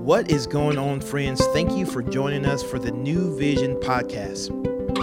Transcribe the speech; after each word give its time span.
What 0.00 0.30
is 0.30 0.46
going 0.46 0.78
on, 0.78 1.02
friends? 1.02 1.44
Thank 1.48 1.72
you 1.76 1.84
for 1.84 2.02
joining 2.02 2.46
us 2.46 2.62
for 2.62 2.78
the 2.78 2.90
New 2.90 3.36
Vision 3.36 3.76
podcast. 3.76 4.48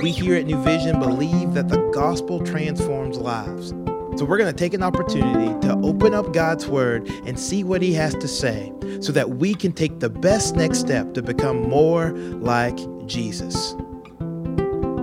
We 0.02 0.10
here 0.10 0.34
at 0.34 0.48
New 0.48 0.60
Vision 0.64 1.00
believe 1.00 1.54
that 1.54 1.70
the 1.70 1.78
gospel 1.94 2.44
transforms 2.44 3.20
lives. 3.20 3.70
So 4.18 4.26
we're 4.26 4.40
going 4.40 4.52
to 4.52 4.58
take 4.58 4.74
an 4.74 4.82
opportunity 4.82 5.54
to 5.68 5.80
open 5.84 6.16
up 6.16 6.34
God's 6.34 6.66
word 6.66 7.08
and 7.28 7.40
see 7.40 7.64
what 7.64 7.84
he 7.84 7.94
has 7.94 8.16
to 8.16 8.28
say 8.28 8.74
so 9.00 9.12
that 9.12 9.30
we 9.30 9.54
can 9.54 9.72
take 9.72 10.00
the 10.00 10.10
best 10.10 10.56
next 10.56 10.80
step 10.80 11.14
to 11.14 11.22
become 11.22 11.70
more 11.70 12.10
like 12.40 12.78
Jesus. 13.06 13.76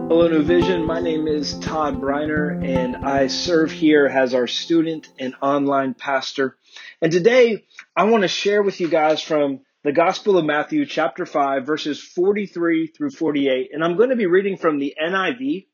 Hello, 0.09 0.27
New 0.27 0.43
Vision. 0.43 0.85
My 0.85 1.01
name 1.01 1.29
is 1.29 1.57
Todd 1.61 2.01
Briner, 2.01 2.61
and 2.67 2.97
I 2.97 3.29
serve 3.29 3.71
here 3.71 4.07
as 4.07 4.35
our 4.35 4.49
student 4.49 5.09
and 5.21 5.37
online 5.41 5.95
pastor. 5.95 6.57
And 7.01 7.13
today, 7.13 7.65
I 7.95 8.05
want 8.05 8.23
to 8.23 8.29
share 8.29 8.61
with 8.61 8.81
you 8.81 8.89
guys 8.89 9.23
from 9.23 9.61
the 9.85 9.93
Gospel 9.93 10.39
of 10.39 10.47
Matthew, 10.47 10.87
chapter 10.87 11.27
5, 11.27 11.67
verses 11.67 12.01
43 12.01 12.87
through 12.87 13.11
48. 13.11 13.69
And 13.71 13.85
I'm 13.85 13.99
going 13.99 14.09
to 14.09 14.17
be 14.17 14.25
reading 14.25 14.57
from 14.57 14.79
the 14.79 14.95
NIV, 14.99 15.67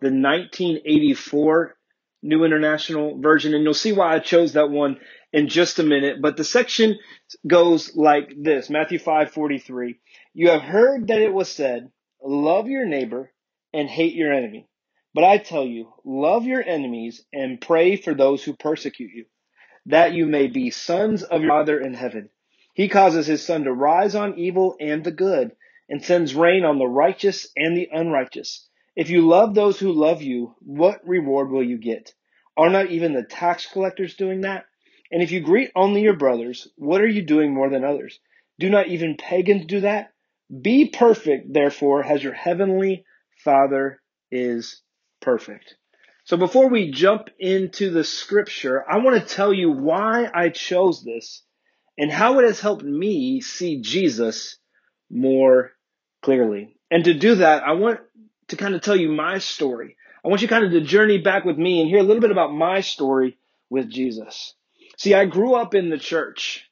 the 0.00 0.10
1984 0.10 1.74
New 2.22 2.44
International 2.44 3.18
Version. 3.18 3.54
And 3.54 3.64
you'll 3.64 3.72
see 3.72 3.94
why 3.94 4.14
I 4.14 4.18
chose 4.18 4.52
that 4.52 4.68
one 4.68 4.98
in 5.32 5.48
just 5.48 5.78
a 5.78 5.82
minute. 5.82 6.20
But 6.20 6.36
the 6.36 6.44
section 6.44 6.98
goes 7.46 7.96
like 7.96 8.30
this 8.38 8.68
Matthew 8.68 8.98
5 8.98 9.30
43. 9.30 10.00
You 10.34 10.50
have 10.50 10.60
heard 10.60 11.08
that 11.08 11.22
it 11.22 11.32
was 11.32 11.50
said, 11.50 11.90
Love 12.22 12.68
your 12.68 12.84
neighbor 12.84 13.32
and 13.72 13.88
hate 13.88 14.14
your 14.14 14.34
enemy. 14.34 14.68
But 15.14 15.24
I 15.24 15.38
tell 15.38 15.64
you, 15.64 15.94
love 16.04 16.44
your 16.44 16.62
enemies 16.62 17.24
and 17.32 17.58
pray 17.58 17.96
for 17.96 18.12
those 18.12 18.44
who 18.44 18.54
persecute 18.54 19.12
you, 19.14 19.24
that 19.86 20.12
you 20.12 20.26
may 20.26 20.46
be 20.46 20.68
sons 20.68 21.22
of 21.22 21.40
your 21.40 21.48
Father 21.48 21.80
in 21.80 21.94
heaven. 21.94 22.28
He 22.76 22.88
causes 22.88 23.26
his 23.26 23.42
sun 23.42 23.64
to 23.64 23.72
rise 23.72 24.14
on 24.14 24.38
evil 24.38 24.76
and 24.78 25.02
the 25.02 25.10
good, 25.10 25.56
and 25.88 26.04
sends 26.04 26.34
rain 26.34 26.62
on 26.62 26.78
the 26.78 26.86
righteous 26.86 27.48
and 27.56 27.74
the 27.74 27.88
unrighteous. 27.90 28.68
If 28.94 29.08
you 29.08 29.26
love 29.26 29.54
those 29.54 29.80
who 29.80 29.92
love 29.92 30.20
you, 30.20 30.54
what 30.60 31.00
reward 31.08 31.50
will 31.50 31.62
you 31.62 31.78
get? 31.78 32.12
Are 32.54 32.68
not 32.68 32.90
even 32.90 33.14
the 33.14 33.22
tax 33.22 33.64
collectors 33.64 34.14
doing 34.16 34.42
that? 34.42 34.66
And 35.10 35.22
if 35.22 35.30
you 35.32 35.40
greet 35.40 35.70
only 35.74 36.02
your 36.02 36.18
brothers, 36.18 36.68
what 36.76 37.00
are 37.00 37.08
you 37.08 37.22
doing 37.22 37.54
more 37.54 37.70
than 37.70 37.82
others? 37.82 38.20
Do 38.58 38.68
not 38.68 38.88
even 38.88 39.16
pagans 39.16 39.64
do 39.64 39.80
that? 39.80 40.12
Be 40.60 40.90
perfect, 40.90 41.54
therefore, 41.54 42.04
as 42.04 42.22
your 42.22 42.34
heavenly 42.34 43.06
Father 43.42 44.02
is 44.30 44.82
perfect. 45.22 45.76
So 46.24 46.36
before 46.36 46.68
we 46.68 46.90
jump 46.90 47.30
into 47.38 47.88
the 47.88 48.04
scripture, 48.04 48.84
I 48.86 48.98
want 48.98 49.18
to 49.18 49.34
tell 49.34 49.54
you 49.54 49.70
why 49.70 50.30
I 50.34 50.50
chose 50.50 51.02
this 51.02 51.42
and 51.98 52.10
how 52.10 52.38
it 52.38 52.44
has 52.44 52.60
helped 52.60 52.84
me 52.84 53.40
see 53.40 53.80
Jesus 53.80 54.58
more 55.10 55.72
clearly. 56.22 56.76
And 56.90 57.04
to 57.04 57.14
do 57.14 57.36
that, 57.36 57.62
I 57.62 57.72
want 57.72 58.00
to 58.48 58.56
kind 58.56 58.74
of 58.74 58.82
tell 58.82 58.96
you 58.96 59.08
my 59.08 59.38
story. 59.38 59.96
I 60.24 60.28
want 60.28 60.42
you 60.42 60.48
kind 60.48 60.64
of 60.64 60.72
to 60.72 60.80
journey 60.80 61.18
back 61.18 61.44
with 61.44 61.56
me 61.56 61.80
and 61.80 61.88
hear 61.88 62.00
a 62.00 62.02
little 62.02 62.20
bit 62.20 62.32
about 62.32 62.52
my 62.52 62.80
story 62.80 63.38
with 63.70 63.90
Jesus. 63.90 64.54
See, 64.96 65.14
I 65.14 65.26
grew 65.26 65.54
up 65.54 65.74
in 65.74 65.90
the 65.90 65.98
church. 65.98 66.68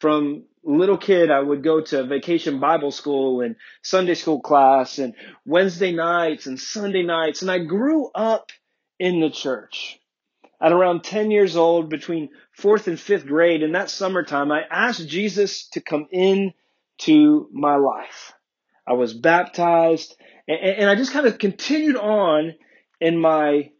From 0.00 0.44
little 0.64 0.96
kid, 0.96 1.30
I 1.30 1.40
would 1.40 1.62
go 1.62 1.82
to 1.82 2.04
vacation 2.04 2.58
Bible 2.58 2.90
school 2.90 3.42
and 3.42 3.56
Sunday 3.82 4.14
school 4.14 4.40
class 4.40 4.98
and 4.98 5.14
Wednesday 5.44 5.92
nights 5.92 6.46
and 6.46 6.58
Sunday 6.58 7.02
nights. 7.02 7.42
And 7.42 7.50
I 7.50 7.58
grew 7.58 8.10
up 8.14 8.50
in 8.98 9.20
the 9.20 9.30
church. 9.30 9.99
At 10.60 10.72
around 10.72 11.04
10 11.04 11.30
years 11.30 11.56
old, 11.56 11.88
between 11.88 12.30
fourth 12.52 12.86
and 12.86 13.00
fifth 13.00 13.26
grade, 13.26 13.62
in 13.62 13.72
that 13.72 13.90
summertime, 13.90 14.52
I 14.52 14.62
asked 14.70 15.08
Jesus 15.08 15.68
to 15.68 15.80
come 15.80 16.06
in 16.10 16.52
to 16.98 17.48
my 17.52 17.76
life. 17.76 18.34
I 18.86 18.92
was 18.92 19.14
baptized 19.14 20.16
and, 20.50 20.58
and 20.58 20.90
I 20.90 20.96
just 20.96 21.12
kind 21.12 21.26
of 21.26 21.38
continued 21.38 21.96
on 21.96 22.54
in 23.00 23.18
my 23.18 23.70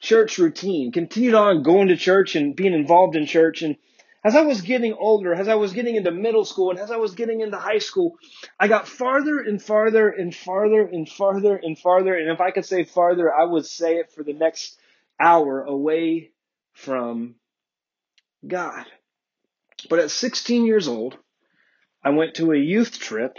church 0.00 0.38
routine, 0.38 0.92
continued 0.92 1.34
on 1.34 1.62
going 1.62 1.88
to 1.88 1.96
church 1.96 2.36
and 2.36 2.56
being 2.56 2.72
involved 2.72 3.16
in 3.16 3.26
church. 3.26 3.62
And 3.62 3.76
as 4.24 4.34
I 4.34 4.42
was 4.42 4.60
getting 4.62 4.94
older, 4.94 5.34
as 5.34 5.46
I 5.46 5.54
was 5.54 5.72
getting 5.72 5.96
into 5.96 6.10
middle 6.10 6.44
school 6.44 6.70
and 6.70 6.78
as 6.78 6.90
I 6.90 6.96
was 6.96 7.14
getting 7.14 7.40
into 7.40 7.58
high 7.58 7.78
school, 7.78 8.16
I 8.58 8.66
got 8.66 8.88
farther 8.88 9.40
and 9.40 9.62
farther 9.62 10.08
and 10.08 10.34
farther 10.34 10.80
and 10.80 11.08
farther 11.08 11.56
and 11.56 11.78
farther. 11.78 12.16
And 12.16 12.30
if 12.30 12.40
I 12.40 12.50
could 12.50 12.64
say 12.64 12.84
farther, 12.84 13.32
I 13.32 13.44
would 13.44 13.66
say 13.66 13.96
it 13.96 14.12
for 14.12 14.24
the 14.24 14.32
next 14.32 14.80
hour 15.20 15.62
away 15.62 16.30
from 16.74 17.36
God. 18.46 18.84
But 19.88 19.98
at 19.98 20.10
16 20.10 20.66
years 20.66 20.88
old, 20.88 21.16
I 22.02 22.10
went 22.10 22.34
to 22.34 22.52
a 22.52 22.58
youth 22.58 22.98
trip. 22.98 23.36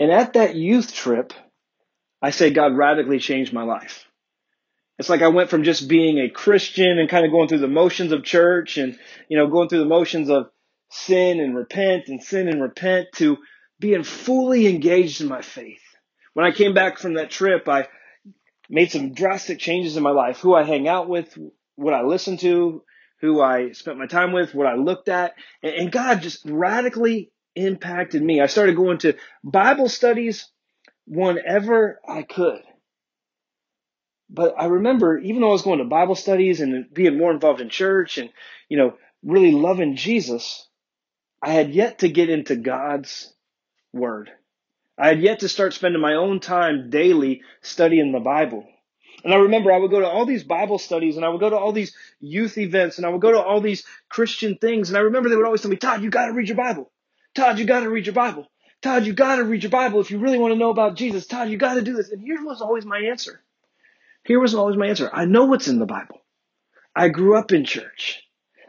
And 0.00 0.10
at 0.10 0.34
that 0.34 0.54
youth 0.54 0.94
trip, 0.94 1.32
I 2.22 2.30
say 2.30 2.50
God 2.50 2.76
radically 2.76 3.18
changed 3.18 3.52
my 3.52 3.62
life. 3.62 4.06
It's 4.98 5.08
like 5.08 5.22
I 5.22 5.28
went 5.28 5.50
from 5.50 5.62
just 5.62 5.88
being 5.88 6.18
a 6.18 6.30
Christian 6.30 6.98
and 6.98 7.08
kind 7.08 7.24
of 7.24 7.30
going 7.30 7.48
through 7.48 7.58
the 7.58 7.68
motions 7.68 8.10
of 8.10 8.24
church 8.24 8.78
and, 8.78 8.98
you 9.28 9.38
know, 9.38 9.46
going 9.46 9.68
through 9.68 9.78
the 9.80 9.84
motions 9.84 10.28
of 10.28 10.50
sin 10.90 11.40
and 11.40 11.56
repent 11.56 12.08
and 12.08 12.22
sin 12.22 12.48
and 12.48 12.60
repent 12.60 13.08
to 13.16 13.38
being 13.78 14.02
fully 14.02 14.66
engaged 14.66 15.20
in 15.20 15.28
my 15.28 15.42
faith. 15.42 15.82
When 16.34 16.44
I 16.44 16.50
came 16.50 16.74
back 16.74 16.98
from 16.98 17.14
that 17.14 17.30
trip, 17.30 17.68
I 17.68 17.86
made 18.68 18.90
some 18.90 19.12
drastic 19.12 19.58
changes 19.58 19.96
in 19.96 20.02
my 20.02 20.10
life, 20.10 20.38
who 20.38 20.54
I 20.54 20.64
hang 20.64 20.88
out 20.88 21.08
with, 21.08 21.36
what 21.76 21.94
I 21.94 22.02
listen 22.02 22.36
to, 22.38 22.82
who 23.20 23.40
I 23.40 23.72
spent 23.72 23.98
my 23.98 24.06
time 24.06 24.32
with, 24.32 24.54
what 24.54 24.66
I 24.66 24.74
looked 24.74 25.08
at, 25.08 25.34
and 25.62 25.90
God 25.90 26.22
just 26.22 26.44
radically 26.44 27.32
impacted 27.54 28.22
me. 28.22 28.40
I 28.40 28.46
started 28.46 28.76
going 28.76 28.98
to 28.98 29.16
Bible 29.42 29.88
studies 29.88 30.48
whenever 31.06 32.00
I 32.06 32.22
could. 32.22 32.60
But 34.30 34.54
I 34.58 34.66
remember, 34.66 35.18
even 35.18 35.40
though 35.40 35.48
I 35.48 35.52
was 35.52 35.62
going 35.62 35.78
to 35.78 35.84
Bible 35.86 36.14
studies 36.14 36.60
and 36.60 36.92
being 36.92 37.16
more 37.16 37.32
involved 37.32 37.60
in 37.60 37.70
church 37.70 38.18
and, 38.18 38.30
you 38.68 38.76
know, 38.76 38.94
really 39.24 39.52
loving 39.52 39.96
Jesus, 39.96 40.68
I 41.42 41.52
had 41.52 41.70
yet 41.70 42.00
to 42.00 42.08
get 42.08 42.28
into 42.28 42.56
God's 42.56 43.32
Word. 43.92 44.30
I 44.98 45.08
had 45.08 45.20
yet 45.20 45.40
to 45.40 45.48
start 45.48 45.74
spending 45.74 46.00
my 46.00 46.14
own 46.14 46.40
time 46.40 46.90
daily 46.90 47.42
studying 47.62 48.12
the 48.12 48.20
Bible. 48.20 48.66
And 49.24 49.32
I 49.32 49.38
remember 49.38 49.72
I 49.72 49.78
would 49.78 49.90
go 49.90 50.00
to 50.00 50.08
all 50.08 50.26
these 50.26 50.44
Bible 50.44 50.78
studies 50.78 51.16
and 51.16 51.24
I 51.24 51.28
would 51.28 51.40
go 51.40 51.50
to 51.50 51.56
all 51.56 51.72
these 51.72 51.94
youth 52.20 52.58
events 52.58 52.98
and 52.98 53.06
I 53.06 53.10
would 53.10 53.20
go 53.20 53.32
to 53.32 53.40
all 53.40 53.60
these 53.60 53.84
Christian 54.08 54.56
things. 54.58 54.88
And 54.88 54.98
I 54.98 55.02
remember 55.02 55.28
they 55.28 55.36
would 55.36 55.44
always 55.44 55.60
tell 55.62 55.70
me, 55.70 55.76
Todd, 55.76 56.02
you 56.02 56.10
got 56.10 56.26
to 56.26 56.32
read 56.32 56.48
your 56.48 56.56
Bible. 56.56 56.90
Todd, 57.34 57.58
you 57.58 57.64
got 57.64 57.80
to 57.80 57.90
read 57.90 58.06
your 58.06 58.14
Bible. 58.14 58.46
Todd, 58.82 59.06
you 59.06 59.12
got 59.12 59.36
to 59.36 59.44
read 59.44 59.62
your 59.62 59.70
Bible 59.70 60.00
if 60.00 60.10
you 60.10 60.18
really 60.18 60.38
want 60.38 60.52
to 60.52 60.58
know 60.58 60.70
about 60.70 60.96
Jesus. 60.96 61.26
Todd, 61.26 61.48
you 61.48 61.58
got 61.58 61.74
to 61.74 61.82
do 61.82 61.94
this. 61.94 62.10
And 62.10 62.22
here 62.22 62.44
was 62.44 62.60
always 62.60 62.84
my 62.84 62.98
answer. 62.98 63.42
Here 64.24 64.40
was 64.40 64.54
always 64.54 64.76
my 64.76 64.86
answer. 64.86 65.10
I 65.12 65.24
know 65.24 65.46
what's 65.46 65.68
in 65.68 65.78
the 65.78 65.86
Bible. 65.86 66.20
I 66.94 67.08
grew 67.08 67.36
up 67.36 67.52
in 67.52 67.64
church. 67.64 68.22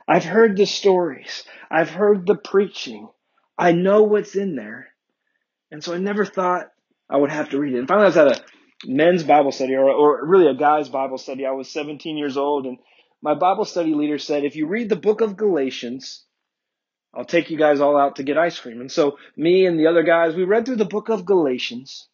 I've 0.08 0.26
heard 0.26 0.58
the 0.58 0.66
stories. 0.66 1.44
I've 1.70 1.90
heard 1.90 2.26
the 2.26 2.36
preaching. 2.36 3.10
I 3.58 3.72
know 3.72 4.04
what's 4.04 4.36
in 4.36 4.56
there. 4.56 4.89
And 5.72 5.84
so 5.84 5.94
I 5.94 5.98
never 5.98 6.26
thought 6.26 6.72
I 7.10 7.18
would 7.18 7.32
have 7.32 7.50
to 7.50 7.60
read 7.60 7.74
it. 7.74 7.80
And 7.80 7.88
finally, 7.88 8.06
I 8.06 8.08
was 8.08 8.18
at 8.18 8.28
a 8.28 8.44
men's 8.86 9.24
Bible 9.24 9.52
study, 9.52 9.76
or, 9.76 9.90
or 9.90 10.26
really 10.26 10.48
a 10.48 10.56
guy's 10.56 10.90
Bible 10.90 11.18
study. 11.18 11.46
I 11.46 11.52
was 11.52 11.70
17 11.70 12.18
years 12.18 12.38
old, 12.38 12.66
and 12.66 12.78
my 13.22 13.34
Bible 13.34 13.66
study 13.66 13.94
leader 13.94 14.18
said, 14.18 14.44
if 14.44 14.56
you 14.56 14.68
read 14.68 14.90
the 14.90 14.96
book 14.96 15.22
of 15.22 15.38
Galatians, 15.38 16.24
I'll 17.14 17.26
take 17.26 17.50
you 17.50 17.58
guys 17.58 17.82
all 17.82 17.98
out 17.98 18.18
to 18.18 18.24
get 18.24 18.38
ice 18.38 18.60
cream. 18.60 18.82
And 18.82 18.92
so 18.92 19.18
me 19.36 19.66
and 19.66 19.80
the 19.80 19.88
other 19.88 20.04
guys, 20.04 20.36
we 20.36 20.44
read 20.44 20.66
through 20.66 20.78
the 20.78 20.86
book 20.86 21.10
of 21.10 21.26
Galatians. 21.26 22.08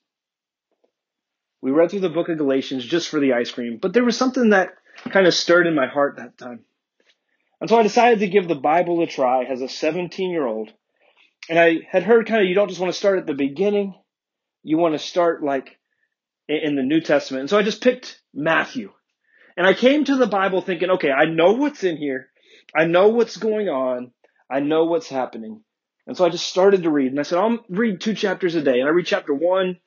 We 1.62 1.72
read 1.72 1.92
through 1.92 2.02
the 2.02 2.10
book 2.10 2.30
of 2.30 2.38
Galatians 2.38 2.86
just 2.86 3.10
for 3.10 3.20
the 3.20 3.34
ice 3.34 3.52
cream, 3.52 3.80
but 3.82 3.94
there 3.94 4.06
was 4.06 4.18
something 4.18 4.50
that 4.52 4.70
kind 5.10 5.28
of 5.28 5.34
stirred 5.34 5.68
in 5.68 5.76
my 5.76 5.88
heart 5.88 6.18
that 6.18 6.38
time. 6.38 6.62
And 7.60 7.70
so 7.70 7.78
I 7.78 7.84
decided 7.84 8.20
to 8.20 8.28
give 8.28 8.48
the 8.48 8.56
Bible 8.56 9.02
a 9.02 9.08
try 9.08 9.46
as 9.46 9.62
a 9.62 9.70
17 9.70 10.30
year 10.30 10.46
old. 10.46 10.72
And 11.50 11.60
I 11.60 11.82
had 11.90 12.04
heard 12.04 12.28
kind 12.28 12.42
of 12.42 12.48
you 12.48 12.56
don't 12.56 12.70
just 12.70 12.80
want 12.80 12.92
to 12.94 12.98
start 12.98 13.20
at 13.20 13.28
the 13.28 13.34
beginning, 13.34 13.96
you 14.64 14.78
want 14.78 14.94
to 14.96 15.00
start 15.00 15.44
like 15.44 15.78
in 16.48 16.76
the 16.76 16.84
New 16.84 17.02
Testament. 17.02 17.42
And 17.42 17.50
so 17.50 17.58
I 17.58 17.64
just 17.64 17.82
picked 17.82 18.22
Matthew. 18.34 18.92
And 19.58 19.66
I 19.66 19.74
came 19.74 20.04
to 20.06 20.18
the 20.18 20.28
Bible 20.28 20.62
thinking, 20.62 20.92
okay, 20.92 21.12
I 21.12 21.26
know 21.26 21.54
what's 21.54 21.84
in 21.84 21.98
here. 21.98 22.28
I 22.76 22.86
know 22.86 23.10
what's 23.10 23.38
going 23.38 23.70
on. 23.70 24.12
I 24.50 24.60
know 24.60 24.86
what's 24.86 25.08
happening. 25.08 25.62
And 26.08 26.18
so 26.18 26.26
I 26.26 26.30
just 26.30 26.48
started 26.48 26.84
to 26.84 26.90
read. 26.90 27.12
And 27.12 27.20
I 27.20 27.24
said, 27.24 27.40
I'll 27.40 27.64
read 27.70 28.02
two 28.02 28.14
chapters 28.14 28.56
a 28.56 28.62
day. 28.62 28.80
And 28.80 28.88
I 28.88 28.92
read 28.92 29.06
chapter 29.06 29.34
one 29.34 29.78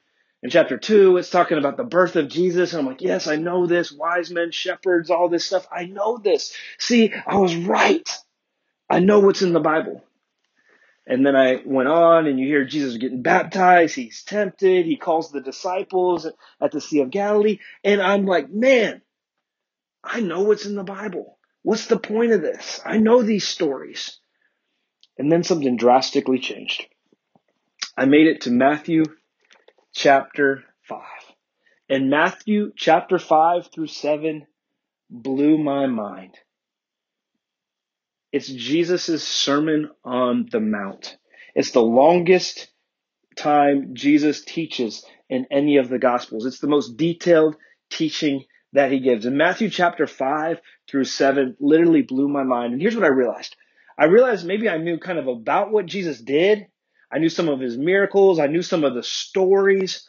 and 0.43 0.51
chapter 0.51 0.79
two. 0.79 1.17
It's 1.17 1.31
talking 1.31 1.59
about 1.59 1.77
the 1.77 1.85
birth 1.85 2.17
of 2.17 2.29
Jesus. 2.29 2.73
And 2.73 2.81
I'm 2.81 2.87
like, 2.87 3.03
yes, 3.03 3.27
I 3.27 3.37
know 3.37 3.67
this. 3.67 3.93
Wise 3.93 4.31
men, 4.31 4.51
shepherds, 4.51 5.11
all 5.11 5.29
this 5.29 5.45
stuff. 5.45 5.67
I 5.71 5.85
know 5.85 6.19
this. 6.19 6.57
See, 6.79 7.13
I 7.27 7.37
was 7.37 7.55
right. 7.55 8.09
I 8.91 9.01
know 9.01 9.21
what's 9.21 9.43
in 9.43 9.53
the 9.53 9.61
Bible. 9.61 10.03
And 11.09 11.25
then 11.25 11.35
I 11.35 11.63
went 11.65 11.89
on 11.89 12.27
and 12.27 12.39
you 12.39 12.47
hear 12.47 12.67
Jesus 12.67 12.99
getting 12.99 13.23
baptized. 13.23 13.95
He's 13.95 14.23
tempted. 14.25 14.85
He 14.85 14.97
calls 14.97 15.33
the 15.33 15.41
disciples 15.41 16.27
at 16.61 16.71
the 16.71 16.83
Sea 16.83 17.01
of 17.01 17.11
Galilee. 17.11 17.61
And 17.83 18.03
I'm 18.03 18.27
like, 18.27 18.51
man, 18.51 19.01
I 20.05 20.21
know 20.21 20.43
what's 20.43 20.67
in 20.67 20.75
the 20.75 20.85
Bible. 20.85 21.39
What's 21.63 21.87
the 21.87 21.99
point 21.99 22.33
of 22.33 22.43
this? 22.43 22.83
I 22.85 22.99
know 22.99 23.23
these 23.23 23.49
stories. 23.49 24.21
And 25.17 25.33
then 25.33 25.45
something 25.45 25.79
drastically 25.79 26.41
changed. 26.41 26.85
I 27.97 28.05
made 28.05 28.27
it 28.27 28.43
to 28.43 28.51
Matthew 28.51 29.05
chapter 29.95 30.63
5. 30.89 31.01
And 31.89 32.11
Matthew 32.11 32.73
chapter 32.77 33.19
5 33.19 33.71
through 33.73 33.87
7 33.87 34.47
blew 35.09 35.57
my 35.57 35.87
mind. 35.87 36.35
It's 38.31 38.49
Jesus' 38.49 39.27
Sermon 39.27 39.91
on 40.05 40.49
the 40.51 40.61
Mount. 40.61 41.17
It's 41.55 41.71
the 41.71 41.83
longest 41.83 42.69
time 43.37 43.95
Jesus 43.95 44.45
teaches 44.45 45.05
in 45.31 45.47
any 45.51 45.79
of 45.79 45.89
the 45.89 45.99
Gospels. 45.99 46.45
It's 46.45 46.61
the 46.61 46.67
most 46.69 46.99
detailed 46.99 47.57
teaching 47.91 48.45
that 48.75 48.93
he 48.93 49.01
gives. 49.01 49.25
In 49.25 49.39
Matthew 49.39 49.71
chapter 49.71 50.07
5 50.07 50.61
through 50.91 51.05
7 51.05 51.57
literally 51.59 52.03
blew 52.03 52.29
my 52.29 52.43
mind. 52.43 52.75
And 52.75 52.83
here's 52.83 52.95
what 52.95 53.07
I 53.07 53.09
realized. 53.09 53.57
I 53.99 54.05
realized 54.07 54.47
maybe 54.47 54.69
I 54.69 54.77
knew 54.77 54.99
kind 54.99 55.19
of 55.19 55.27
about 55.27 55.73
what 55.73 55.87
Jesus 55.87 56.21
did. 56.21 56.67
I 57.11 57.19
knew 57.19 57.31
some 57.31 57.49
of 57.49 57.61
his 57.61 57.79
miracles. 57.79 58.39
I 58.39 58.47
knew 58.47 58.63
some 58.63 58.85
of 58.85 58.95
the 58.95 59.03
stories, 59.03 60.07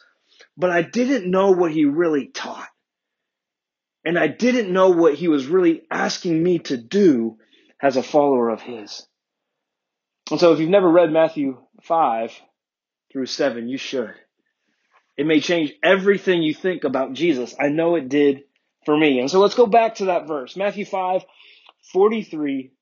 but 0.58 0.70
I 0.70 0.82
didn't 0.82 1.30
know 1.30 1.52
what 1.52 1.72
he 1.72 1.86
really 1.86 2.28
taught. 2.28 2.68
And 4.04 4.18
I 4.18 4.26
didn't 4.28 4.72
know 4.72 4.90
what 4.90 5.14
he 5.14 5.28
was 5.28 5.46
really 5.46 5.82
asking 5.90 6.42
me 6.42 6.58
to 6.60 6.76
do 6.76 7.38
as 7.82 7.96
a 7.96 8.02
follower 8.02 8.48
of 8.50 8.60
his. 8.60 9.06
And 10.30 10.38
so 10.38 10.52
if 10.52 10.60
you've 10.60 10.70
never 10.70 10.88
read 10.88 11.10
Matthew 11.10 11.58
5 11.82 12.32
through 13.12 13.26
7, 13.26 13.68
you 13.68 13.78
should. 13.78 14.14
It 15.16 15.26
may 15.26 15.40
change 15.40 15.72
everything 15.82 16.42
you 16.42 16.54
think 16.54 16.84
about 16.84 17.12
Jesus. 17.12 17.54
I 17.58 17.68
know 17.68 17.96
it 17.96 18.08
did 18.08 18.44
for 18.86 18.96
me. 18.96 19.18
And 19.18 19.30
so 19.30 19.40
let's 19.40 19.54
go 19.54 19.66
back 19.66 19.96
to 19.96 20.06
that 20.06 20.26
verse. 20.26 20.56
Matthew 20.56 20.84
5, 20.84 21.24
43 21.92 22.72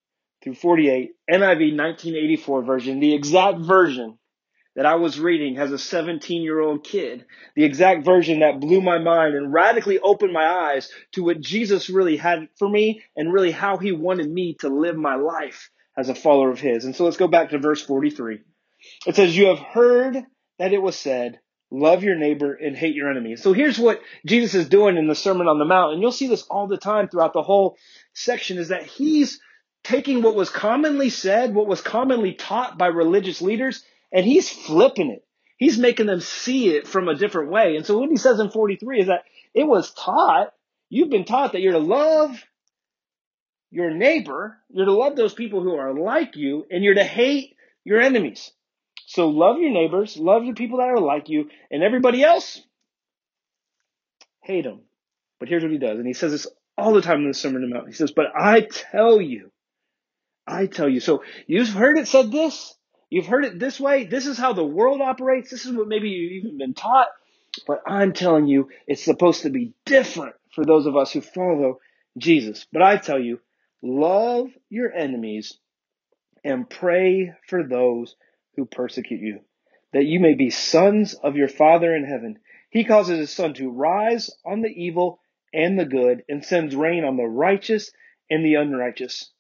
through 0.43 0.55
48, 0.55 1.11
NIV 1.29 1.77
1984 1.77 2.63
version, 2.63 3.01
the 3.01 3.15
exact 3.15 3.59
version 3.59 4.19
that 4.79 4.87
I 4.87 4.95
was 4.95 5.19
reading 5.19 5.59
as 5.59 5.73
a 5.73 5.79
17 5.79 6.41
year 6.41 6.61
old 6.61 6.85
kid, 6.85 7.25
the 7.57 7.65
exact 7.65 8.05
version 8.05 8.39
that 8.41 8.61
blew 8.61 8.81
my 8.81 8.99
mind 8.99 9.35
and 9.35 9.53
radically 9.53 9.99
opened 9.99 10.33
my 10.33 10.47
eyes 10.47 10.89
to 11.15 11.25
what 11.25 11.41
Jesus 11.41 11.91
really 11.91 12.17
had 12.17 12.47
for 12.61 12.69
me 12.69 13.03
and 13.17 13.33
really 13.33 13.51
how 13.51 13.79
he 13.79 13.91
wanted 13.91 14.31
me 14.31 14.55
to 14.61 14.69
live 14.69 14.95
my 14.95 15.17
life 15.17 15.71
as 15.97 16.09
a 16.09 16.15
follower 16.15 16.53
of 16.53 16.61
his. 16.61 16.85
And 16.85 16.95
so 16.95 17.05
let's 17.05 17.17
go 17.17 17.27
back 17.27 17.51
to 17.51 17.59
verse 17.59 17.83
43. 17.83 18.39
It 19.05 19.17
says, 19.17 19.37
You 19.37 19.49
have 19.49 19.59
heard 19.59 20.25
that 20.61 20.73
it 20.73 20.81
was 20.81 20.97
said, 20.97 21.41
love 21.73 22.05
your 22.05 22.15
neighbor 22.15 22.55
and 22.55 22.77
hate 22.77 22.95
your 22.95 23.11
enemy. 23.11 23.35
So 23.35 23.53
here's 23.53 23.81
what 23.81 24.01
Jesus 24.25 24.55
is 24.55 24.69
doing 24.69 24.97
in 24.97 25.09
the 25.09 25.17
Sermon 25.17 25.49
on 25.49 25.59
the 25.59 25.65
Mount. 25.65 25.95
And 25.95 26.01
you'll 26.01 26.13
see 26.13 26.29
this 26.29 26.43
all 26.43 26.69
the 26.69 26.79
time 26.79 27.09
throughout 27.09 27.33
the 27.33 27.43
whole 27.43 27.77
section 28.15 28.59
is 28.59 28.69
that 28.69 28.85
he's 28.85 29.41
taking 29.83 30.23
what 30.23 30.37
was 30.37 30.51
commonly 30.51 31.11
said, 31.11 31.53
what 31.53 31.67
was 31.67 31.81
commonly 31.81 32.35
taught 32.35 32.79
by 32.79 32.87
religious 32.87 33.43
leaders, 33.43 33.83
and 34.13 34.25
he's 34.25 34.49
flipping 34.49 35.11
it. 35.11 35.25
He's 35.57 35.79
making 35.79 36.07
them 36.07 36.21
see 36.21 36.71
it 36.71 36.87
from 36.87 37.09
a 37.09 37.17
different 37.17 37.51
way. 37.51 37.77
And 37.77 37.85
so 37.85 37.99
what 37.99 38.11
he 38.11 38.17
says 38.17 38.39
in 38.39 38.51
43 38.51 39.01
is 39.01 39.07
that 39.09 39.25
it 39.55 39.65
was 39.65 39.93
taught, 39.93 40.53
you've 40.89 41.11
been 41.11 41.25
taught 41.25 41.53
that 41.53 41.61
you're 41.61 41.73
to 41.73 41.79
love 41.79 42.43
your 43.71 43.91
neighbor, 43.91 44.57
you're 44.71 44.87
to 44.87 44.93
love 44.93 45.17
those 45.17 45.35
people 45.35 45.63
who 45.63 45.75
are 45.75 45.93
like 45.93 46.37
you, 46.37 46.65
and 46.71 46.83
you're 46.83 46.95
to 46.95 47.05
hate 47.05 47.57
your 47.85 48.01
enemies. 48.01 48.53
So 49.07 49.29
love 49.29 49.59
your 49.59 49.71
neighbors, 49.71 50.17
love 50.17 50.47
the 50.47 50.53
people 50.53 50.79
that 50.79 50.89
are 50.89 51.01
like 51.01 51.29
you, 51.29 51.51
and 51.71 51.83
everybody 51.83 52.23
else, 52.23 52.63
hate 54.43 54.65
them. 54.65 54.81
But 55.41 55.49
here's 55.49 55.63
what 55.63 55.73
he 55.73 55.79
does, 55.79 55.99
and 55.99 56.07
he 56.07 56.15
says 56.15 56.33
this 56.33 56.47
all 56.77 56.93
the 56.93 57.03
time 57.03 57.23
in 57.23 57.29
the 57.29 57.35
Sermon 57.35 57.63
on 57.63 57.69
the 57.69 57.75
Mount. 57.75 57.89
He 57.89 57.95
says, 57.95 58.13
But 58.13 58.27
I 58.35 58.61
tell 58.61 59.21
you, 59.21 59.51
I 60.47 60.67
tell 60.67 60.89
you. 60.89 61.01
So 61.01 61.25
you've 61.47 61.69
heard 61.71 61.99
it 61.99 62.09
said 62.09 62.31
this. 62.31 62.75
You've 63.11 63.27
heard 63.27 63.45
it 63.45 63.59
this 63.59 63.81
way. 63.81 64.05
This 64.05 64.27
is 64.27 64.39
how 64.39 64.53
the 64.53 64.65
world 64.65 65.01
operates. 65.01 65.51
This 65.51 65.65
is 65.65 65.73
what 65.73 65.89
maybe 65.89 66.09
you've 66.09 66.45
even 66.45 66.59
been 66.59 66.75
taught. 66.75 67.09
But 67.67 67.83
I'm 67.87 68.13
telling 68.13 68.47
you, 68.47 68.69
it's 68.87 69.03
supposed 69.03 69.43
to 69.43 69.51
be 69.51 69.73
different 69.87 70.35
for 70.55 70.65
those 70.65 70.87
of 70.87 70.97
us 70.97 71.13
who 71.13 71.21
follow 71.21 71.81
Jesus. 72.19 72.67
But 72.73 72.83
I 72.83 72.97
tell 72.97 73.19
you, 73.19 73.41
love 73.83 74.49
your 74.69 74.93
enemies 74.93 75.59
and 76.45 76.69
pray 76.69 77.35
for 77.49 77.63
those 77.63 78.17
who 78.57 78.67
persecute 78.67 79.21
you, 79.21 79.41
that 79.93 80.05
you 80.05 80.21
may 80.21 80.35
be 80.35 80.51
sons 80.51 81.15
of 81.15 81.37
your 81.37 81.49
Father 81.49 81.95
in 81.95 82.05
heaven. 82.05 82.39
He 82.71 82.85
causes 82.85 83.19
his 83.19 83.31
sun 83.31 83.55
to 83.55 83.71
rise 83.71 84.31
on 84.45 84.61
the 84.61 84.69
evil 84.69 85.21
and 85.55 85.79
the 85.79 85.87
good 85.87 86.25
and 86.29 86.45
sends 86.45 86.77
rain 86.77 87.05
on 87.05 87.17
the 87.17 87.25
righteous 87.25 87.91
and 88.31 88.45
the 88.45 88.57
unrighteous. 88.57 89.31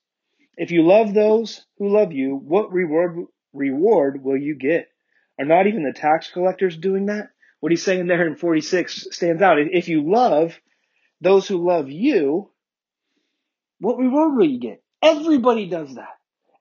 If 0.56 0.71
you 0.71 0.82
love 0.82 1.14
those 1.14 1.64
who 1.79 1.88
love 1.91 2.12
you, 2.12 2.35
what 2.35 2.73
reward, 2.73 3.26
reward 3.53 4.23
will 4.23 4.37
you 4.37 4.55
get? 4.55 4.89
Are 5.39 5.45
not 5.45 5.67
even 5.67 5.85
the 5.85 5.93
tax 5.93 6.31
collectors 6.31 6.77
doing 6.77 7.06
that? 7.06 7.31
What 7.61 7.73
he's 7.73 7.83
saying 7.83 8.06
there 8.06 8.27
in 8.27 8.37
46 8.37 9.09
stands 9.11 9.43
out. 9.43 9.59
If 9.59 9.89
you 9.89 10.09
love 10.11 10.59
those 11.21 11.49
who 11.49 11.67
love 11.67 11.91
you, 11.91 12.50
what 13.81 13.99
reward 13.99 14.37
will 14.37 14.49
you 14.49 14.61
get? 14.61 14.83
Everybody 15.03 15.67
does 15.67 15.95
that. 15.95 16.17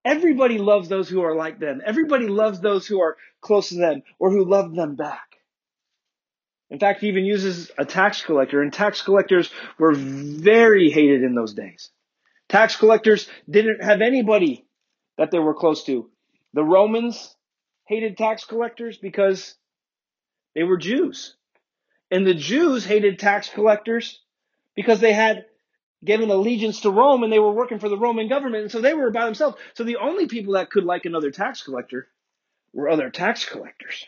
Everybody 0.05 0.57
loves 0.57 0.87
those 0.87 1.09
who 1.09 1.21
are 1.21 1.35
like 1.35 1.59
them. 1.59 1.81
Everybody 1.85 2.27
loves 2.27 2.61
those 2.61 2.87
who 2.87 3.01
are 3.01 3.17
close 3.41 3.69
to 3.69 3.75
them 3.75 4.03
or 4.19 4.31
who 4.31 4.45
love 4.45 4.73
them 4.73 4.95
back. 4.95 5.27
In 6.69 6.79
fact, 6.79 7.01
he 7.01 7.07
even 7.07 7.25
uses 7.25 7.71
a 7.77 7.85
tax 7.85 8.21
collector, 8.21 8.61
and 8.61 8.73
tax 8.73 9.01
collectors 9.01 9.49
were 9.79 9.93
very 9.93 10.89
hated 10.89 11.23
in 11.23 11.33
those 11.33 11.53
days. 11.53 11.89
Tax 12.49 12.75
collectors 12.75 13.27
didn't 13.49 13.83
have 13.83 14.01
anybody 14.01 14.65
that 15.17 15.31
they 15.31 15.39
were 15.39 15.53
close 15.53 15.83
to. 15.85 16.09
The 16.53 16.63
Romans 16.63 17.35
hated 17.85 18.17
tax 18.17 18.45
collectors 18.45 18.97
because 18.97 19.55
they 20.55 20.63
were 20.63 20.77
Jews. 20.77 21.35
And 22.09 22.25
the 22.25 22.33
Jews 22.33 22.85
hated 22.85 23.19
tax 23.19 23.49
collectors 23.49 24.21
because 24.75 24.99
they 24.99 25.13
had 25.13 25.45
given 26.03 26.29
allegiance 26.29 26.81
to 26.81 26.91
Rome 26.91 27.23
and 27.23 27.33
they 27.33 27.39
were 27.39 27.51
working 27.51 27.79
for 27.79 27.89
the 27.89 27.97
Roman 27.97 28.27
government. 28.29 28.63
And 28.63 28.71
so 28.71 28.81
they 28.81 28.93
were 28.93 29.11
by 29.11 29.25
themselves. 29.25 29.57
So 29.73 29.83
the 29.83 29.97
only 29.97 30.27
people 30.27 30.53
that 30.53 30.69
could 30.69 30.83
like 30.83 31.05
another 31.05 31.31
tax 31.31 31.63
collector 31.63 32.07
were 32.73 32.89
other 32.89 33.09
tax 33.09 33.45
collectors. 33.45 34.05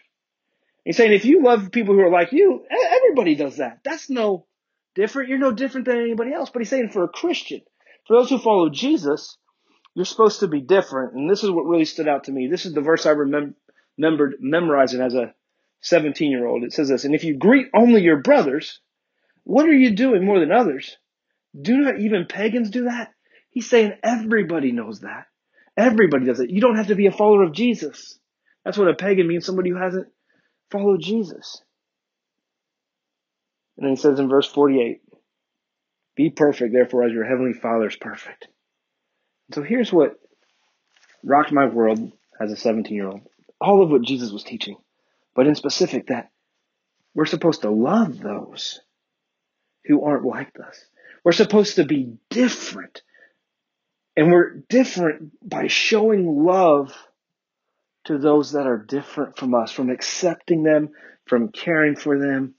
He's 0.86 0.98
saying 0.98 1.14
if 1.14 1.26
you 1.26 1.44
love 1.44 1.72
people 1.72 1.94
who 1.94 2.02
are 2.02 2.12
like 2.12 2.32
you, 2.32 2.66
everybody 2.70 3.36
does 3.36 3.58
that. 3.58 3.80
That's 3.84 4.10
no 4.10 4.46
different. 4.96 5.30
You're 5.30 5.38
no 5.38 5.52
different 5.52 5.88
than 5.88 5.98
anybody 5.98 6.34
else. 6.34 6.50
But 6.50 6.62
he's 6.62 6.70
saying 6.70 6.90
for 6.90 7.04
a 7.04 7.10
Christian, 7.10 7.62
for 8.08 8.18
those 8.18 8.30
who 8.30 8.40
follow 8.40 8.70
Jesus, 8.70 9.38
you're 9.94 10.06
supposed 10.06 10.42
to 10.42 10.48
be 10.48 10.62
different. 10.62 11.14
And 11.14 11.30
this 11.30 11.44
is 11.44 11.52
what 11.52 11.66
really 11.66 11.86
stood 11.86 12.08
out 12.08 12.26
to 12.26 12.32
me. 12.32 12.48
This 12.48 12.66
is 12.66 12.74
the 12.74 12.82
verse 12.82 13.06
I 13.06 13.12
remember, 13.12 13.56
remembered 13.98 14.36
memorizing 14.40 15.02
as 15.02 15.14
a 15.14 15.34
17 15.82 16.32
year 16.32 16.46
old. 16.46 16.64
It 16.64 16.74
says 16.74 16.90
this, 16.90 17.06
and 17.06 17.16
if 17.16 17.24
you 17.24 17.38
greet 17.38 17.68
only 17.74 18.02
your 18.02 18.22
brothers, 18.22 18.80
what 19.44 19.66
are 19.66 19.74
you 19.74 19.92
doing 19.96 20.26
more 20.26 20.40
than 20.40 20.52
others? 20.52 20.98
Do 21.60 21.78
not 21.78 22.00
even 22.00 22.26
pagans 22.26 22.70
do 22.70 22.86
that? 22.86 23.14
He's 23.50 23.70
saying 23.70 23.94
everybody 24.04 24.72
knows 24.72 25.02
that. 25.02 25.26
Everybody 25.76 26.26
does 26.26 26.40
it. 26.40 26.50
You 26.50 26.62
don't 26.62 26.76
have 26.76 26.88
to 26.88 26.96
be 26.96 27.08
a 27.08 27.12
follower 27.12 27.44
of 27.44 27.54
Jesus. 27.54 28.20
That's 28.64 28.78
what 28.78 28.90
a 28.90 28.94
pagan 28.94 29.28
means, 29.28 29.46
somebody 29.46 29.70
who 29.70 29.78
hasn't 29.78 30.08
followed 30.70 31.02
Jesus. 31.02 31.64
And 33.78 33.86
then 33.86 33.96
he 33.96 34.02
says 34.02 34.20
in 34.20 34.28
verse 34.28 34.48
48, 34.48 35.02
be 36.16 36.30
perfect, 36.30 36.74
therefore, 36.74 37.06
as 37.06 37.14
your 37.14 37.24
heavenly 37.24 37.54
Father 37.54 37.88
is 37.88 37.96
perfect. 37.96 38.50
So 39.52 39.64
here's 39.64 39.92
what 39.92 40.20
rocked 41.24 41.52
my 41.52 41.66
world 41.66 42.12
as 42.40 42.52
a 42.52 42.56
17 42.56 42.96
year 42.96 43.08
old. 43.08 43.22
All 43.60 43.84
of 43.84 43.90
what 43.90 44.04
Jesus 44.04 44.32
was 44.32 44.44
teaching, 44.44 44.78
but 45.36 45.48
in 45.48 45.56
specific 45.56 46.08
that 46.08 46.32
we're 47.14 47.26
supposed 47.26 47.64
to 47.64 47.70
love 47.70 48.20
those 48.20 48.80
who 49.86 50.04
aren't 50.04 50.26
like 50.26 50.54
us. 50.66 50.86
We're 51.24 51.32
supposed 51.32 51.76
to 51.76 51.84
be 51.84 52.18
different. 52.30 53.02
And 54.16 54.32
we're 54.32 54.56
different 54.70 55.32
by 55.48 55.68
showing 55.68 56.44
love 56.46 56.94
to 58.06 58.18
those 58.18 58.54
that 58.54 58.68
are 58.68 58.78
different 58.78 59.38
from 59.38 59.54
us, 59.54 59.72
from 59.72 59.90
accepting 59.90 60.64
them, 60.64 60.90
from 61.26 61.50
caring 61.50 61.96
for 61.96 62.18
them, 62.18 62.56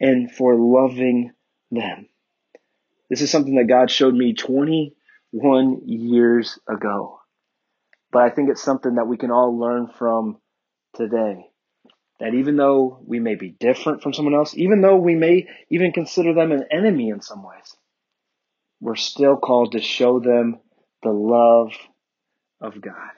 and 0.00 0.30
for 0.30 0.54
loving 0.56 1.32
them. 1.70 2.08
This 3.08 3.22
is 3.22 3.30
something 3.30 3.56
that 3.56 3.68
God 3.68 3.90
showed 3.90 4.14
me 4.14 4.34
21 5.32 5.82
years 5.86 6.58
ago. 6.68 7.20
But 8.12 8.22
I 8.22 8.30
think 8.30 8.50
it's 8.50 8.62
something 8.62 8.96
that 8.96 9.06
we 9.06 9.16
can 9.16 9.30
all 9.30 9.58
learn 9.58 9.88
from 9.98 10.38
today. 10.94 11.46
That 12.18 12.34
even 12.34 12.56
though 12.56 13.00
we 13.06 13.18
may 13.18 13.34
be 13.34 13.50
different 13.50 14.02
from 14.02 14.12
someone 14.12 14.34
else, 14.34 14.54
even 14.56 14.82
though 14.82 14.96
we 14.96 15.14
may 15.14 15.46
even 15.70 15.92
consider 15.92 16.34
them 16.34 16.52
an 16.52 16.66
enemy 16.70 17.08
in 17.08 17.22
some 17.22 17.42
ways, 17.42 17.76
we're 18.80 18.96
still 18.96 19.36
called 19.36 19.72
to 19.72 19.80
show 19.80 20.20
them 20.20 20.58
the 21.02 21.10
love 21.10 21.72
of 22.60 22.80
God. 22.80 23.10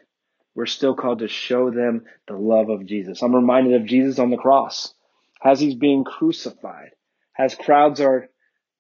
We're 0.54 0.66
still 0.66 0.95
called 0.95 1.21
to 1.21 1.28
show 1.28 1.71
them 1.71 2.04
the 2.28 2.37
love 2.37 2.69
of 2.69 2.87
Jesus. 2.87 3.23
I'm 3.23 3.35
reminded 3.35 3.81
of 3.81 3.87
Jesus 3.87 4.19
on 4.19 4.31
the 4.31 4.37
cross 4.37 4.95
as 5.42 5.59
he's 5.59 5.75
being 5.75 6.04
crucified, 6.04 6.90
as 7.37 7.54
crowds 7.54 8.00
are 8.00 8.28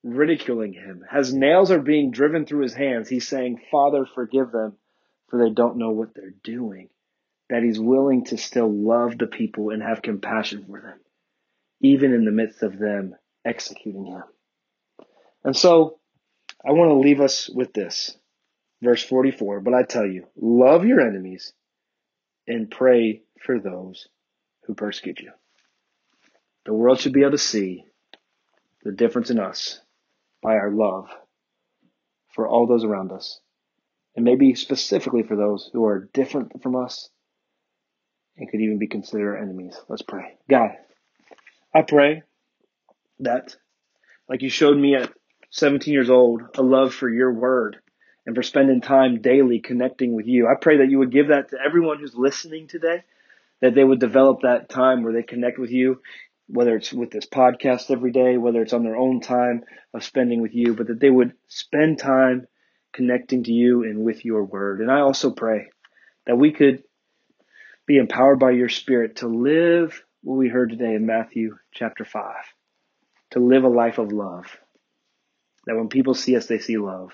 ridiculing 0.04 0.72
him. 0.72 1.04
As 1.12 1.32
nails 1.32 1.70
are 1.70 1.80
being 1.80 2.10
driven 2.10 2.44
through 2.46 2.62
his 2.62 2.74
hands, 2.74 3.08
he's 3.08 3.28
saying, 3.28 3.60
Father, 3.70 4.06
forgive 4.14 4.50
them, 4.52 4.76
for 5.28 5.38
they 5.38 5.54
don't 5.54 5.78
know 5.78 5.90
what 5.90 6.14
they're 6.14 6.34
doing. 6.42 6.88
that 7.52 7.62
he's 7.62 7.78
willing 7.78 8.24
to 8.24 8.38
still 8.38 8.72
love 8.72 9.18
the 9.18 9.26
people 9.26 9.68
and 9.68 9.82
have 9.82 10.00
compassion 10.00 10.64
for 10.66 10.80
them, 10.80 10.98
even 11.82 12.14
in 12.14 12.24
the 12.24 12.30
midst 12.30 12.62
of 12.62 12.78
them 12.78 13.14
executing 13.44 14.06
him. 14.06 14.22
And 15.44 15.54
so 15.54 15.98
I 16.66 16.72
want 16.72 16.88
to 16.88 17.06
leave 17.06 17.20
us 17.20 17.50
with 17.50 17.74
this. 17.74 18.16
Verse 18.80 19.04
44, 19.04 19.60
but 19.60 19.74
I 19.74 19.82
tell 19.82 20.06
you, 20.06 20.28
love 20.34 20.86
your 20.86 21.00
enemies 21.00 21.52
and 22.48 22.70
pray 22.70 23.20
for 23.44 23.60
those 23.60 24.08
who 24.64 24.74
persecute 24.74 25.20
you. 25.20 25.32
The 26.64 26.72
world 26.72 27.00
should 27.00 27.12
be 27.12 27.20
able 27.20 27.32
to 27.32 27.38
see 27.38 27.84
the 28.82 28.92
difference 28.92 29.28
in 29.28 29.38
us 29.38 29.81
by 30.42 30.54
our 30.54 30.70
love 30.70 31.08
for 32.34 32.48
all 32.48 32.66
those 32.66 32.84
around 32.84 33.12
us, 33.12 33.40
and 34.16 34.24
maybe 34.24 34.54
specifically 34.54 35.22
for 35.22 35.36
those 35.36 35.70
who 35.72 35.84
are 35.84 36.08
different 36.12 36.62
from 36.62 36.76
us 36.76 37.08
and 38.36 38.50
could 38.50 38.60
even 38.60 38.78
be 38.78 38.86
considered 38.86 39.36
our 39.36 39.42
enemies. 39.42 39.78
Let's 39.88 40.02
pray. 40.02 40.36
God, 40.48 40.70
I 41.74 41.82
pray 41.82 42.22
that, 43.20 43.54
like 44.28 44.42
you 44.42 44.50
showed 44.50 44.76
me 44.76 44.96
at 44.96 45.12
17 45.50 45.92
years 45.92 46.10
old, 46.10 46.42
a 46.56 46.62
love 46.62 46.94
for 46.94 47.08
your 47.08 47.32
word 47.32 47.76
and 48.24 48.34
for 48.34 48.42
spending 48.42 48.80
time 48.80 49.20
daily 49.20 49.60
connecting 49.60 50.14
with 50.14 50.26
you. 50.26 50.46
I 50.46 50.54
pray 50.60 50.78
that 50.78 50.90
you 50.90 50.98
would 50.98 51.12
give 51.12 51.28
that 51.28 51.50
to 51.50 51.58
everyone 51.64 51.98
who's 51.98 52.14
listening 52.14 52.68
today, 52.68 53.04
that 53.60 53.74
they 53.74 53.84
would 53.84 54.00
develop 54.00 54.40
that 54.42 54.68
time 54.68 55.02
where 55.02 55.12
they 55.12 55.22
connect 55.22 55.58
with 55.58 55.70
you, 55.70 56.00
whether 56.46 56.76
it's 56.76 56.92
with 56.92 57.10
this 57.10 57.26
podcast 57.26 57.90
every 57.90 58.12
day, 58.12 58.36
whether 58.36 58.62
it's 58.62 58.72
on 58.72 58.84
their 58.84 58.96
own 58.96 59.20
time 59.20 59.64
of 59.94 60.04
spending 60.04 60.42
with 60.42 60.54
you, 60.54 60.74
but 60.74 60.88
that 60.88 61.00
they 61.00 61.10
would 61.10 61.32
spend 61.48 61.98
time 61.98 62.46
connecting 62.92 63.44
to 63.44 63.52
you 63.52 63.84
and 63.84 64.04
with 64.04 64.24
your 64.24 64.44
word. 64.44 64.80
And 64.80 64.90
I 64.90 65.00
also 65.00 65.30
pray 65.30 65.68
that 66.26 66.36
we 66.36 66.52
could 66.52 66.82
be 67.86 67.98
empowered 67.98 68.38
by 68.38 68.50
your 68.50 68.68
spirit 68.68 69.16
to 69.16 69.28
live 69.28 70.04
what 70.22 70.36
we 70.36 70.48
heard 70.48 70.70
today 70.70 70.94
in 70.94 71.06
Matthew 71.06 71.56
chapter 71.72 72.04
5, 72.04 72.34
to 73.30 73.40
live 73.40 73.64
a 73.64 73.68
life 73.68 73.98
of 73.98 74.12
love. 74.12 74.46
That 75.66 75.76
when 75.76 75.88
people 75.88 76.14
see 76.14 76.36
us, 76.36 76.46
they 76.46 76.58
see 76.58 76.76
love 76.76 77.12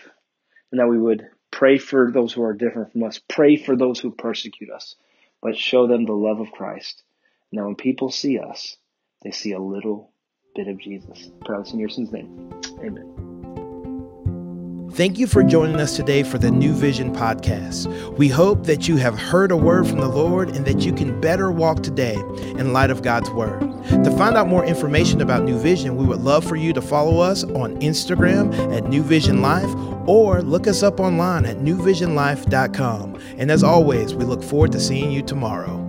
and 0.71 0.81
that 0.81 0.89
we 0.89 0.99
would 0.99 1.27
pray 1.51 1.79
for 1.79 2.11
those 2.13 2.33
who 2.33 2.43
are 2.43 2.53
different 2.53 2.93
from 2.93 3.05
us, 3.05 3.21
pray 3.29 3.57
for 3.57 3.77
those 3.77 3.99
who 3.99 4.11
persecute 4.11 4.71
us, 4.71 4.97
but 5.43 5.57
show 5.57 5.87
them 5.87 6.05
the 6.05 6.13
love 6.13 6.41
of 6.41 6.53
Christ. 6.53 7.03
Now, 7.51 7.65
when 7.67 7.77
people 7.77 8.11
see 8.11 8.39
us, 8.39 8.77
they 9.23 9.31
see 9.31 9.53
a 9.53 9.61
little 9.61 10.13
bit 10.55 10.69
of 10.69 10.79
Jesus. 10.79 11.31
Pray 11.45 11.59
in 11.73 11.79
your 11.79 11.89
son's 11.89 12.13
name. 12.13 12.61
Amen. 12.81 13.29
Thank 14.93 15.19
you 15.19 15.29
for 15.29 15.45
joining 15.45 15.77
us 15.77 15.95
today 15.95 16.25
for 16.25 16.39
the 16.39 16.51
New 16.51 16.73
Vision 16.73 17.15
podcast. 17.15 17.87
We 18.19 18.29
hope 18.29 18.65
that 18.67 18.89
you 18.89 18.97
have 18.97 19.17
heard 19.17 19.53
a 19.53 19.57
word 19.57 19.87
from 19.87 20.01
the 20.01 20.09
Lord 20.09 20.49
and 20.49 20.67
that 20.67 20.81
you 20.81 20.93
can 20.93 21.21
better 21.21 21.53
walk 21.53 21.85
today 21.85 22.15
in 22.15 22.73
light 22.73 22.91
of 22.91 23.03
God's 23.03 23.31
word. 23.31 23.61
To 23.85 24.11
find 24.17 24.37
out 24.37 24.49
more 24.49 24.65
information 24.65 25.21
about 25.21 25.45
New 25.45 25.57
Vision, 25.59 25.97
we 25.97 26.05
would 26.05 26.21
love 26.21 26.45
for 26.45 26.57
you 26.57 26.73
to 26.73 26.83
follow 26.83 27.21
us 27.21 27.45
on 27.45 27.81
Instagram 27.81 28.53
at 28.77 28.89
New 28.89 29.05
Vision 29.05 29.41
Life 29.41 29.73
or 30.09 30.43
look 30.43 30.67
us 30.67 30.83
up 30.83 30.99
online 30.99 31.45
at 31.45 31.59
newvisionlife.com. 31.59 33.21
And 33.37 33.51
as 33.53 33.63
always, 33.63 34.15
we 34.15 34.25
look 34.25 34.43
forward 34.43 34.73
to 34.73 34.81
seeing 34.81 35.13
you 35.13 35.23
tomorrow. 35.23 35.88